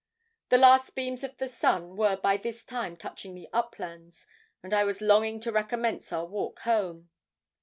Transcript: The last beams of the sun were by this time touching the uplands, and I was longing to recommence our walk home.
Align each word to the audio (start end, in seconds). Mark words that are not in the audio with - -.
The 0.49 0.57
last 0.57 0.95
beams 0.95 1.23
of 1.23 1.37
the 1.37 1.47
sun 1.47 1.95
were 1.95 2.17
by 2.17 2.35
this 2.35 2.65
time 2.65 2.97
touching 2.97 3.35
the 3.35 3.47
uplands, 3.53 4.25
and 4.63 4.73
I 4.73 4.83
was 4.83 4.99
longing 4.99 5.39
to 5.41 5.51
recommence 5.51 6.11
our 6.11 6.25
walk 6.25 6.61
home. 6.61 7.11